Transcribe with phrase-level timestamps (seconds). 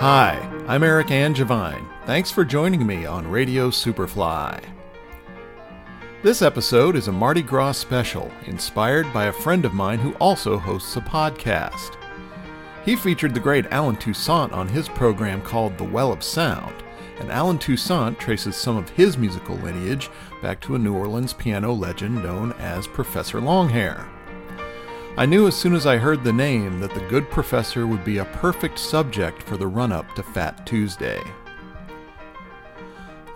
[0.00, 1.86] Hi, I'm Eric Angevine.
[2.06, 4.77] Thanks for joining me on Radio Superfly.
[6.20, 10.58] This episode is a Mardi Gras special inspired by a friend of mine who also
[10.58, 11.96] hosts a podcast.
[12.84, 16.74] He featured the great Allen Toussaint on his program called The Well of Sound,
[17.20, 20.10] and Allen Toussaint traces some of his musical lineage
[20.42, 24.08] back to a New Orleans piano legend known as Professor Longhair.
[25.16, 28.18] I knew as soon as I heard the name that the good professor would be
[28.18, 31.22] a perfect subject for the run up to Fat Tuesday.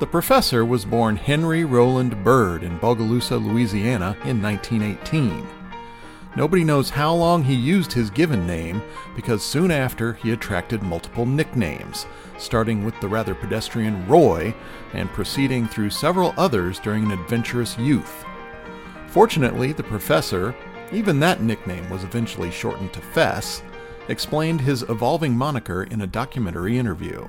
[0.03, 5.47] The professor was born Henry Roeland Byrd in Bogalusa, Louisiana in 1918.
[6.37, 8.83] Nobody knows how long he used his given name
[9.15, 14.53] because soon after he attracted multiple nicknames, starting with the rather pedestrian Roy
[14.93, 18.25] and proceeding through several others during an adventurous youth.
[19.07, 20.53] Fortunately, the professor,
[20.91, 23.63] even that nickname was eventually shortened to Fess,
[24.09, 27.25] explained his evolving moniker in a documentary interview.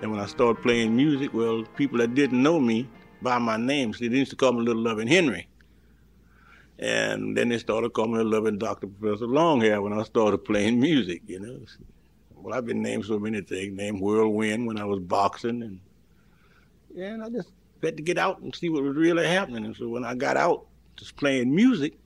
[0.00, 2.88] And when I started playing music, well, people that didn't know me
[3.20, 5.48] by my name, see, they used to call me Little Loving Henry.
[6.78, 8.86] And then they started calling me Loving Dr.
[8.86, 11.60] Professor Longhair when I started playing music, you know.
[12.36, 15.62] Well, I've been named so many things, named Whirlwind when I was boxing.
[15.62, 15.80] And,
[16.96, 17.50] and I just
[17.82, 19.64] had to get out and see what was really happening.
[19.64, 21.98] And so when I got out, just playing music,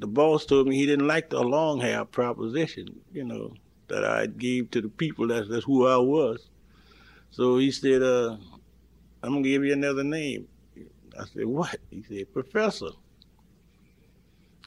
[0.00, 3.54] the boss told me he didn't like the long hair proposition, you know,
[3.86, 5.28] that I gave to the people.
[5.28, 6.48] That's that's who I was.
[7.32, 8.36] So he said, uh,
[9.22, 10.46] I'm gonna give you another name.
[11.18, 11.76] I said, what?
[11.90, 12.90] He said, Professor.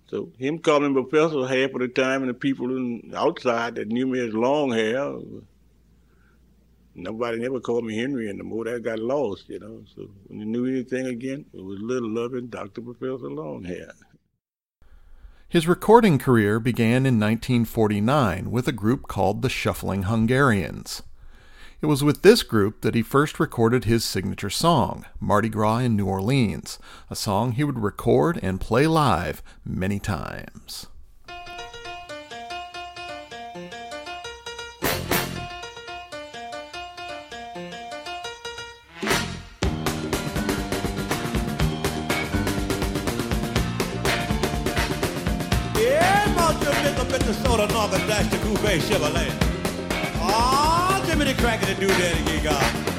[0.08, 4.08] So him calling me Professor half of the time, and the people outside that knew
[4.08, 5.16] me as long hair,
[6.96, 8.66] nobody never called me Henry anymore.
[8.66, 9.84] That got lost, you know.
[9.96, 12.82] So when you knew anything again, it was little loving Dr.
[12.82, 13.92] Professor Longhair.
[15.48, 21.04] His recording career began in 1949 with a group called the Shuffling Hungarians.
[21.82, 25.96] It was with this group that he first recorded his signature song, Mardi Gras in
[25.96, 30.88] New Orleans, a song he would record and play live many times.
[47.26, 49.32] the soda knock and dash the coupe Chevrolet.
[50.22, 50.65] Ah,
[51.16, 52.95] oh, me the cracker to do that again, God.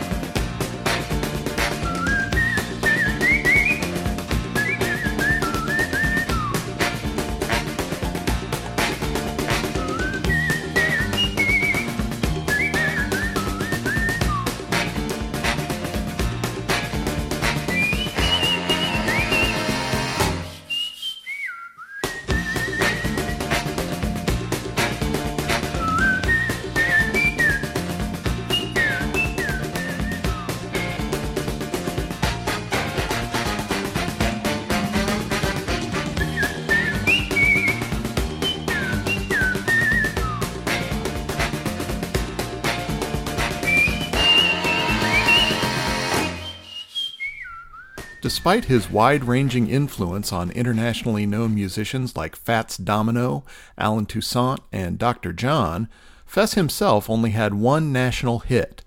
[48.47, 53.45] Despite his wide ranging influence on internationally known musicians like Fats Domino,
[53.77, 55.33] Allen Toussaint, and Dr.
[55.33, 55.89] John,
[56.25, 58.85] Fess himself only had one national hit.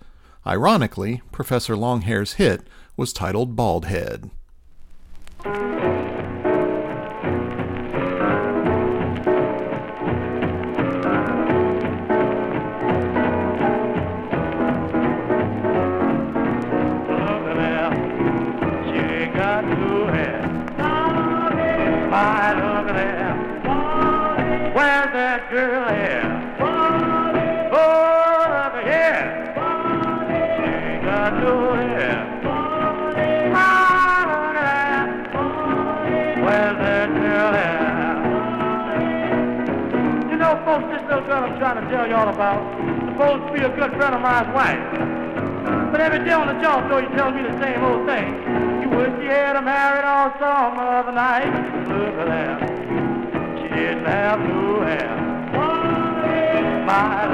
[0.48, 3.58] Ironically, Professor Longhair's hit was titled
[25.30, 26.26] Bald Head.
[27.72, 28.70] Oh, ah,
[41.60, 42.64] trying to tell y'all about.
[43.12, 45.92] Supposed to be a good friend of mine's wife.
[45.92, 48.34] But every day on the job, though, you tell me the same old thing.
[48.82, 51.52] You wish you had a married on some other night.
[51.88, 52.79] Look at that
[53.80, 54.60] didn't have to.
[56.90, 57.30] My.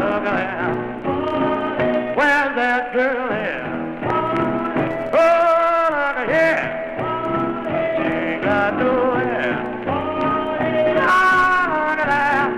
[2.16, 3.64] Where's that girl at?
[5.16, 6.64] Oh, here.
[8.04, 8.92] Ain't got no
[11.00, 12.50] ah,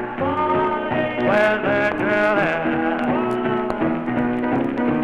[1.22, 2.64] Where's that girl at?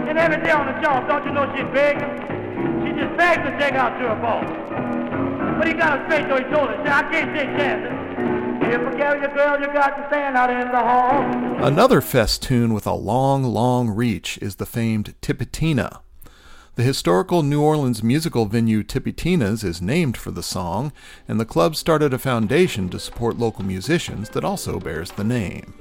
[0.10, 2.10] And every day on the job, don't you know she's begging?
[2.86, 4.48] She just begs to take out to her boss.
[5.60, 8.03] But he got a straight though he told I can't take chances.
[11.62, 16.00] Another festoon with a long, long reach is the famed Tipitina.
[16.76, 20.92] The historical New Orleans musical venue Tipitina's is named for the song,
[21.28, 25.76] and the club started a foundation to support local musicians that also bears the name.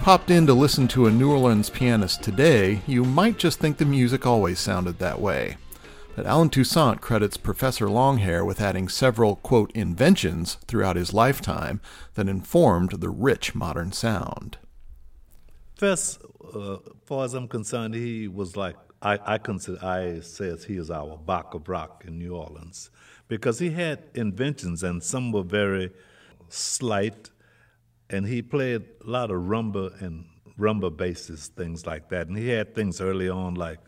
[0.00, 3.84] Popped in to listen to a New Orleans pianist today, you might just think the
[3.84, 5.58] music always sounded that way.
[6.16, 11.82] But Allen Toussaint credits Professor Longhair with adding several, quote, inventions throughout his lifetime
[12.14, 14.56] that informed the rich modern sound.
[15.76, 16.22] First,
[16.54, 20.90] uh, far as I'm concerned, he was like, I, I consider, I says he is
[20.90, 22.90] our Bach of rock in New Orleans
[23.28, 25.92] because he had inventions and some were very
[26.48, 27.28] slight
[28.10, 30.24] and he played a lot of rumba and
[30.58, 32.26] rumba basses, things like that.
[32.26, 33.78] And he had things early on like.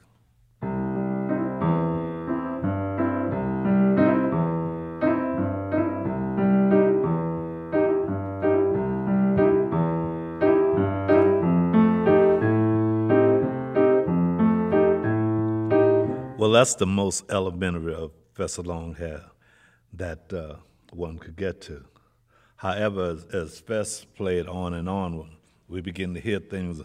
[16.38, 19.22] Well, that's the most elementary of Professor Longhair
[19.92, 20.56] that uh,
[20.92, 21.84] one could get to.
[22.62, 25.28] However, as, as Fess played on and on,
[25.68, 26.80] we begin to hear things.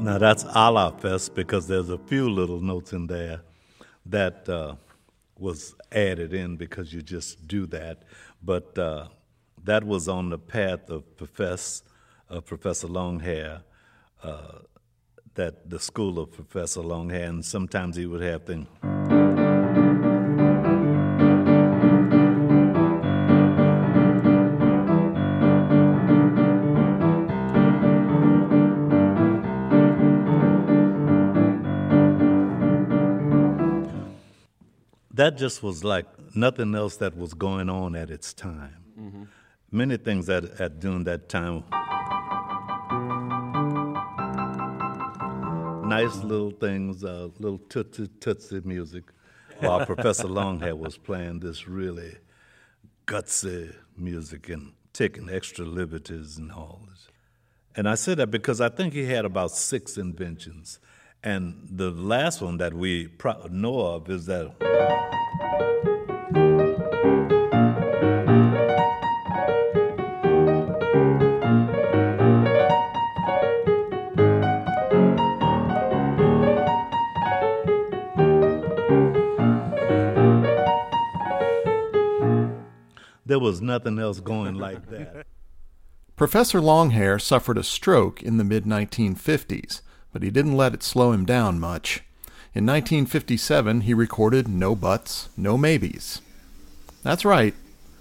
[0.00, 3.42] Now that's a la Fess because there's a few little notes in there
[4.06, 4.76] that uh,
[5.38, 8.02] was added in because you just do that.
[8.42, 9.08] But uh,
[9.64, 11.84] that was on the path of Professor,
[12.30, 13.62] uh, Professor Longhair,
[14.22, 14.58] uh,
[15.34, 18.66] that the school of Professor Longhair, and sometimes he would have things.
[35.16, 38.84] That just was like nothing else that was going on at its time.
[38.98, 39.24] Mm-hmm.
[39.70, 41.64] Many things at, at during that time.
[45.88, 49.04] Nice little things, uh, little tootsie tootsie music,
[49.60, 52.16] while Professor Longhair was playing this really
[53.06, 57.08] gutsy music and taking extra liberties and all this.
[57.74, 60.78] And I say that because I think he had about six inventions.
[61.22, 64.54] And the last one that we pro- know of is that.
[83.26, 85.26] There was nothing else going like that.
[86.14, 89.82] Professor Longhair suffered a stroke in the mid 1950s,
[90.16, 92.00] but he didn't let it slow him down much.
[92.54, 96.22] In 1957, he recorded No Buts, No Maybes.
[97.02, 97.52] That's right,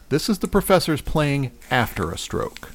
[0.07, 2.72] this is the professor's playing after a stroke.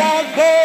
[0.00, 0.59] What you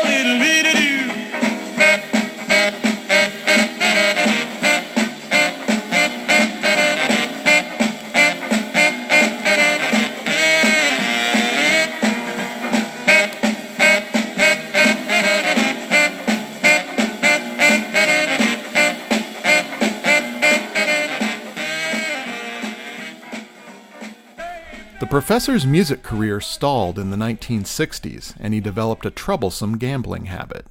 [24.98, 30.68] The professor's music career stalled in the 1960s, and he developed a troublesome gambling habit.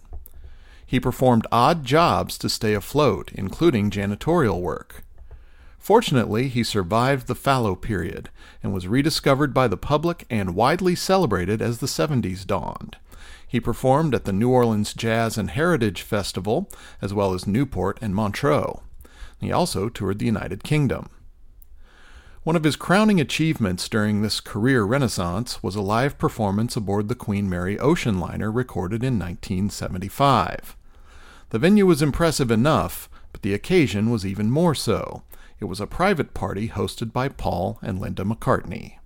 [0.86, 5.04] He performed odd jobs to stay afloat, including janitorial work.
[5.78, 8.30] Fortunately, he survived the fallow period
[8.62, 12.96] and was rediscovered by the public and widely celebrated as the 70s dawned.
[13.46, 16.70] He performed at the New Orleans Jazz and Heritage Festival,
[17.02, 18.80] as well as Newport and Montreux.
[19.38, 21.10] He also toured the United Kingdom.
[22.44, 27.14] One of his crowning achievements during this career renaissance was a live performance aboard the
[27.14, 30.76] Queen Mary ocean liner recorded in 1975.
[31.48, 35.22] The venue was impressive enough, but the occasion was even more so.
[35.58, 38.98] It was a private party hosted by Paul and Linda McCartney.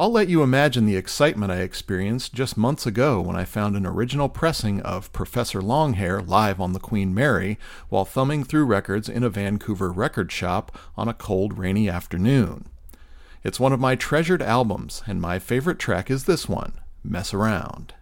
[0.00, 3.84] I'll let you imagine the excitement I experienced just months ago when I found an
[3.84, 9.24] original pressing of Professor Longhair live on the Queen Mary while thumbing through records in
[9.24, 12.68] a Vancouver record shop on a cold, rainy afternoon.
[13.42, 17.94] It's one of my treasured albums, and my favorite track is this one, Mess Around.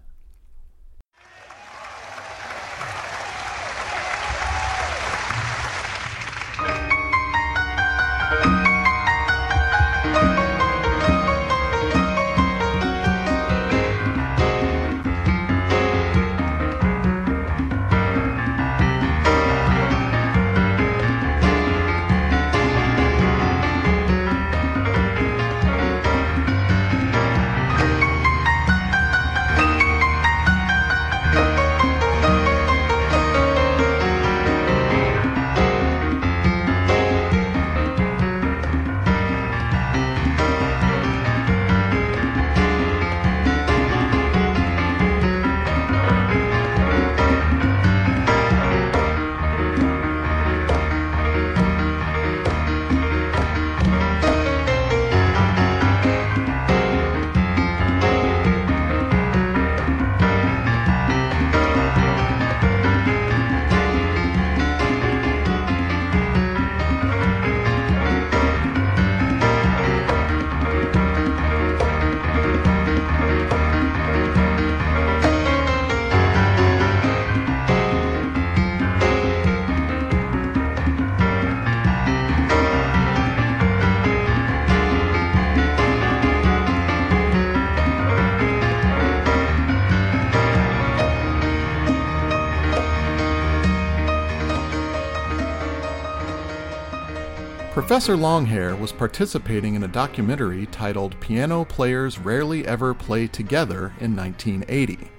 [97.96, 104.14] Professor Longhair was participating in a documentary titled Piano Players Rarely Ever Play Together in
[104.14, 105.10] 1980.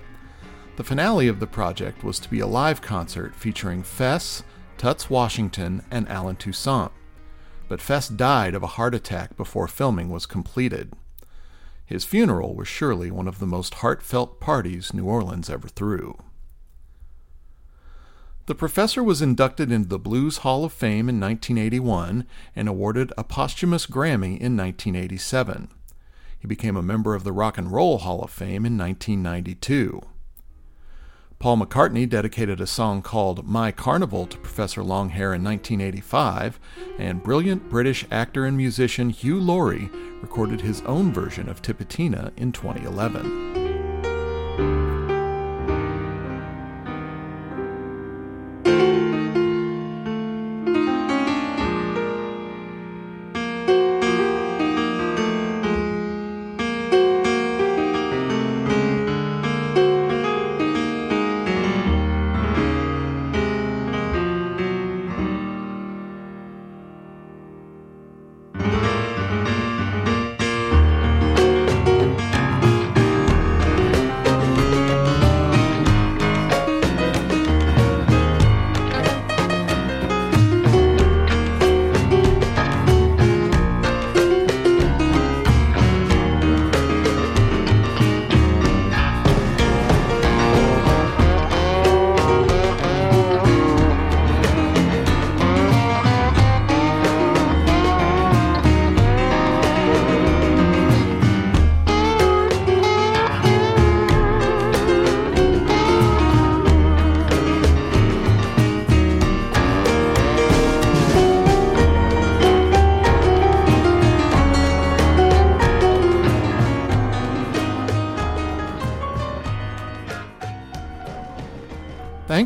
[0.75, 4.43] The finale of the project was to be a live concert featuring Fess,
[4.77, 6.91] Tuts Washington, and Allen Toussaint.
[7.67, 10.93] But Fess died of a heart attack before filming was completed.
[11.83, 16.15] His funeral was surely one of the most heartfelt parties New Orleans ever threw.
[18.47, 22.25] The professor was inducted into the Blues Hall of Fame in 1981
[22.55, 25.67] and awarded a posthumous Grammy in 1987.
[26.39, 30.01] He became a member of the Rock and Roll Hall of Fame in 1992.
[31.39, 36.57] Paul McCartney dedicated a song called My Carnival to Professor Longhair in 1985,
[36.97, 39.89] and brilliant British actor and musician Hugh Laurie
[40.21, 43.46] recorded his own version of Tipitina in 2011.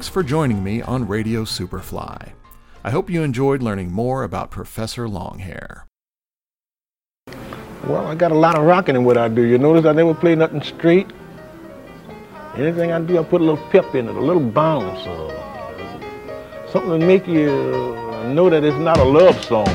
[0.01, 2.31] Thanks for joining me on Radio Superfly.
[2.83, 5.83] I hope you enjoyed learning more about Professor Longhair.
[7.85, 9.43] Well, I got a lot of rocking in what I do.
[9.43, 11.05] You notice I never play nothing straight.
[12.55, 16.99] Anything I do, I put a little pep in it, a little bounce, uh, something
[16.99, 17.51] to make you
[18.33, 19.67] know that it's not a love song.